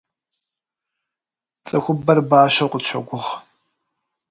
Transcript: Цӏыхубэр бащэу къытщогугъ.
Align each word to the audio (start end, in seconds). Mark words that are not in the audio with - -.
Цӏыхубэр 1.65 2.19
бащэу 2.29 2.69
къытщогугъ. 2.71 3.29